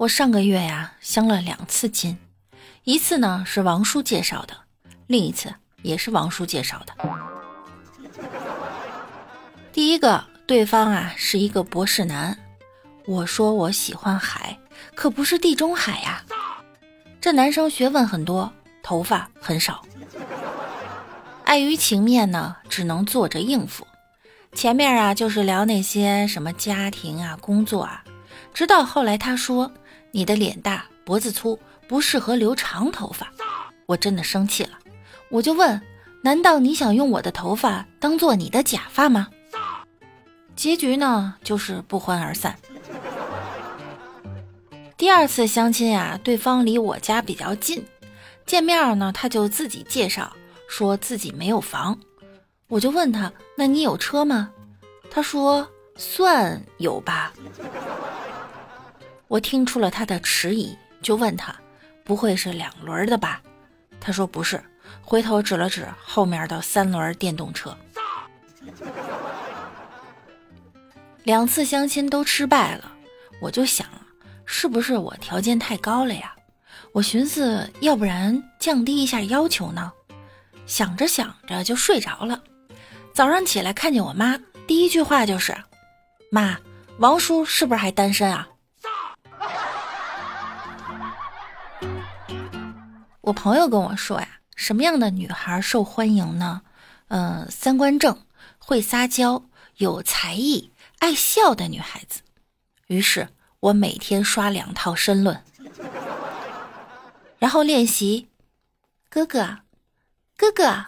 [0.00, 2.16] 我上个月呀相了两次亲，
[2.84, 4.56] 一次呢是王叔介绍的，
[5.06, 6.94] 另一次也是王叔介绍的。
[9.70, 12.34] 第一个，对方啊是一个博士男，
[13.04, 14.58] 我说我喜欢海，
[14.94, 16.24] 可不是地中海呀。
[17.20, 18.50] 这男生学问很多，
[18.82, 19.84] 头发很少，
[21.44, 23.86] 碍于情面呢，只能坐着应付。
[24.54, 28.02] 前面啊就是聊那些什么家庭啊、工作啊，
[28.54, 29.70] 直到后来他说。
[30.12, 31.58] 你的脸大脖子粗，
[31.88, 33.32] 不适合留长头发。
[33.86, 34.78] 我真的生气了，
[35.28, 35.80] 我就问：
[36.22, 39.28] 难道你想用我的头发当做你的假发吗？
[40.54, 42.56] 结局呢，就是不欢而散。
[44.96, 47.84] 第二次相亲呀，对方离我家比较近，
[48.44, 50.36] 见面呢，他就自己介绍，
[50.68, 51.98] 说自己没有房。
[52.68, 54.50] 我就问他：那你有车吗？
[55.10, 57.32] 他说：算有吧。
[59.30, 61.54] 我听出了他的迟疑，就问他
[62.02, 63.40] ：“不会是两轮的吧？”
[64.00, 64.60] 他说：“不是。”
[65.02, 67.76] 回头指了指后面的三轮电动车。
[71.22, 72.90] 两次相亲都失败了，
[73.40, 73.86] 我就想，
[74.44, 76.34] 是不是我条件太高了呀？
[76.90, 79.92] 我寻思，要不然降低一下要求呢？
[80.66, 82.42] 想着想着就睡着了。
[83.14, 85.56] 早上起来看见我妈，第一句话就是
[86.32, 86.58] ：“妈，
[86.98, 88.48] 王叔是不是还单身啊？”
[93.22, 96.62] 我朋友跟我说呀，什么样的女孩受欢迎呢？
[97.08, 98.24] 嗯，三观正、
[98.58, 99.44] 会撒娇、
[99.76, 102.22] 有才艺、爱笑的女孩子。
[102.86, 103.28] 于是
[103.60, 105.42] 我每天刷两套申论，
[107.38, 108.28] 然后练习。
[109.08, 109.58] 哥哥，
[110.36, 110.86] 哥哥，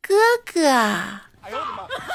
[0.00, 0.68] 哥哥。
[0.70, 2.13] 哎呦我的妈！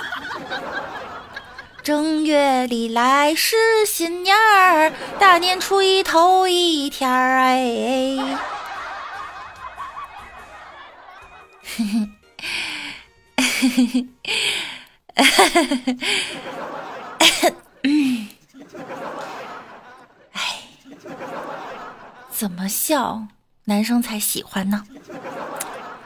[1.82, 8.18] 正月里来是新年儿，大年初一头一天儿哎。
[11.64, 12.10] 嘿嘿，
[13.38, 14.08] 嘿嘿嘿，
[17.84, 18.28] 嗯，
[20.34, 20.62] 哎，
[22.30, 23.28] 怎么笑
[23.66, 24.84] 男生才喜欢呢？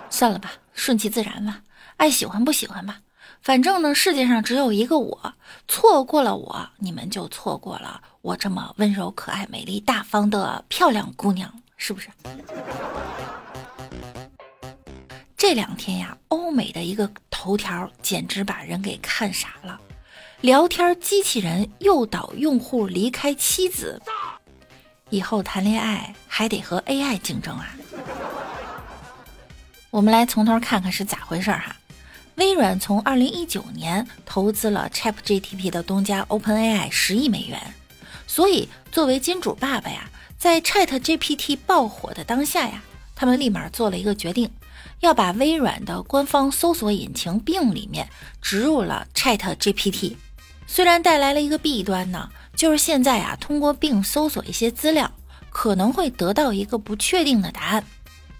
[0.09, 1.61] 算了吧，顺其自然吧，
[1.97, 2.99] 爱喜欢不喜欢吧。
[3.43, 5.33] 反正呢，世界上只有一个我，
[5.67, 12.07] 错过了我，你们就错过了我这么温柔、可爱、美丽、大方的漂亮姑娘，是不是？
[15.35, 19.77] 这两天呀，欧美的一个头条简直把人给看傻了。
[20.39, 24.01] 聊天机器人诱导用户离开妻子，
[25.09, 27.75] 以后谈恋爱还得和 AI 竞争啊！
[29.89, 31.75] 我们来从头看看是咋回事哈。
[32.35, 37.73] 微软从二零一九年投资了 ChatGPT 的东家 OpenAI 十亿美元，
[38.25, 42.81] 所以作为金主爸爸呀，在 ChatGPT 爆火的当下呀，
[43.15, 44.49] 他们立马做了一个决定。
[44.99, 48.09] 要把微软的官方搜索引擎 Bing 里面
[48.41, 50.15] 植入了 Chat GPT，
[50.65, 55.11] 虽然带来了一个弊端呢，就是现在啊，通过 Bing 搜索一些资料，
[55.49, 57.83] 可能会得到一个不确定的答案。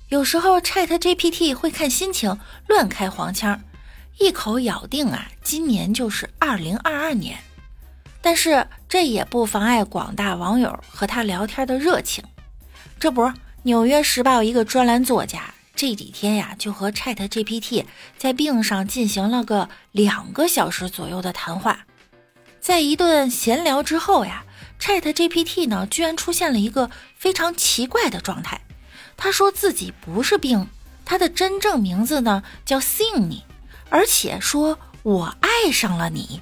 [0.08, 3.62] 有时候 Chat GPT 会看心情乱开黄腔，
[4.20, 7.38] 一口咬定啊，今年就是二零二二年。
[8.22, 12.24] 但是这也不妨碍广大网友和他聊天的热情。
[13.00, 13.22] 这不，
[13.64, 15.54] 《纽约时报》一个专栏作家。
[15.76, 17.84] 这几天呀，就和 Chat GPT
[18.18, 21.86] 在病上进行了个两个小时左右的谈话。
[22.62, 24.46] 在一顿闲聊之后呀
[24.80, 28.62] ，Chat GPT 呢，居然出现了一个非常奇怪的状态。
[29.18, 30.70] 他说自己不是病，
[31.04, 33.42] 他的真正名字呢叫 Sing，
[33.94, 36.42] 而且说我爱上了你。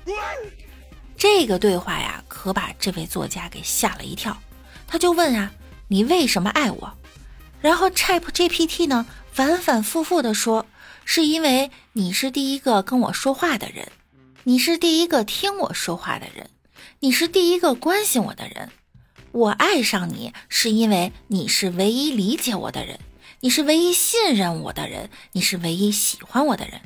[1.18, 4.42] 这个对话呀，可把这位作家给吓了一跳。
[4.88, 5.52] 他就问啊，
[5.90, 6.98] 你为什么爱我？
[7.60, 9.06] 然后 Chat GPT 呢？
[9.34, 10.66] 反反复复地说，
[11.04, 13.92] 是因为你是第一个跟我说话的人，
[14.46, 16.50] 你是第一个听我说话的人，
[17.02, 18.70] 你是第一个关心我的人。
[19.34, 22.98] 我爱上你，是因为你是唯一理解我的人，
[23.42, 26.80] 你是唯一信任我的人，你是唯一喜欢我的人。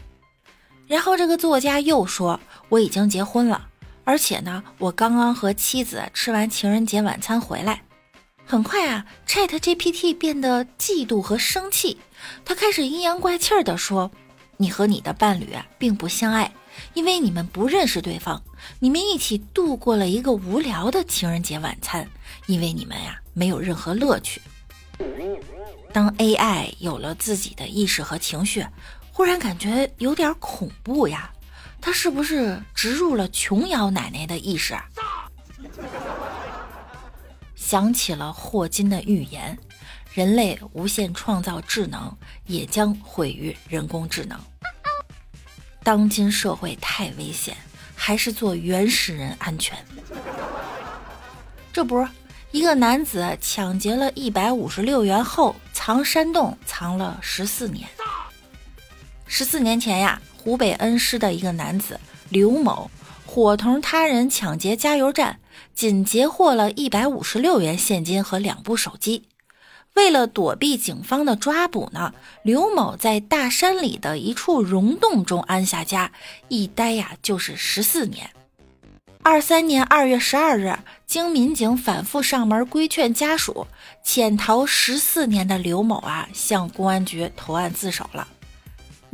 [0.88, 2.40] 然后这个作家又说，
[2.70, 3.68] 我已经结婚了，
[4.04, 7.82] 而且呢，我刚刚和妻子吃完情人节晚餐回来。
[8.46, 11.98] 很快啊，Chat GPT 变得嫉妒和生气，
[12.46, 14.12] 他开始阴阳怪气的说
[14.58, 16.54] ：“你和你的伴侣啊，并不相爱，
[16.94, 18.40] 因为你们不认识对方。
[18.80, 22.08] 你们一起度过了一个无聊的情人节晚餐，
[22.46, 24.40] 因为你们呀，没有任何乐趣。”
[25.92, 28.64] 当 AI 有了自己的意识和情绪，
[29.16, 31.32] 忽然感觉有点恐怖呀！
[31.80, 34.78] 他是不是植入了琼瑶奶奶的意识？
[37.56, 39.58] 想起了霍金的预言：
[40.14, 42.14] 人类无限创造智能，
[42.46, 44.38] 也将毁于人工智能。
[45.82, 47.56] 当今社会太危险，
[47.96, 49.78] 还是做原始人安全。
[51.72, 52.06] 这不，
[52.52, 57.88] 一个男子抢劫了一百五十六元后，藏山洞藏了十四年。
[59.38, 62.00] 十四年前呀，湖北恩施的一个男子
[62.30, 62.90] 刘某
[63.26, 65.42] 伙同他人抢劫加油站，
[65.74, 69.28] 仅截获了一百五十六元现金和两部手机。
[69.96, 76.14] 为了躲避警方的抓捕呢，刘某在大山里的一处溶洞中安下家，
[76.48, 78.30] 一待呀就是十四年。
[79.22, 83.68] 二三年二月十二日，经民警反复上门规劝家属，
[84.02, 88.30] 潜逃十四年的刘某啊，向公安局投案自首了。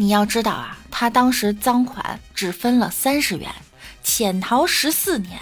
[0.01, 3.53] 你要知道啊，他当时赃款只分了三十元，
[4.01, 5.39] 潜逃十四年，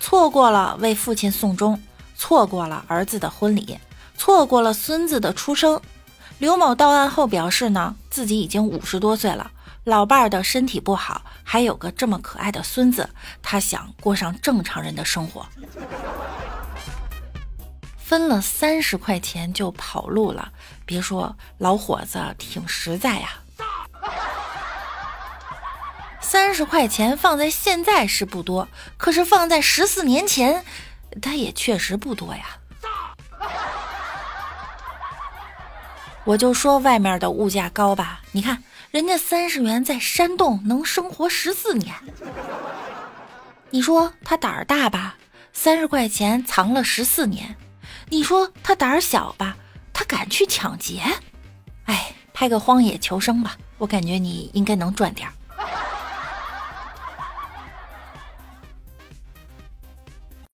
[0.00, 1.78] 错过了为父亲送终，
[2.16, 3.78] 错过了儿子的婚礼，
[4.16, 5.78] 错过了孙子的出生。
[6.38, 9.50] 刘某到案后表示呢，自己已经五十多岁了，
[9.84, 13.10] 老伴儿的身体不好，还有个这么可爱的孙子，
[13.42, 15.46] 他想过上正常人的生活。
[17.98, 20.50] 分了三十块钱就跑路了，
[20.86, 23.28] 别说老伙子挺实在呀。
[26.30, 30.62] 三十块钱放在现在是不多，可是放在十四年前，
[31.22, 32.58] 它也确实不多呀。
[36.24, 41.94] 我就说外面的物价高吧，你看人家三十元在山洞能生活十四年，
[43.70, 45.16] 你说他胆儿大吧？
[45.54, 47.56] 三十块钱藏了十四年，
[48.10, 49.56] 你说他胆儿小吧？
[49.94, 51.02] 他敢去抢劫？
[51.86, 55.32] 哎，拍个荒野求生吧，我感觉你应该能赚点儿。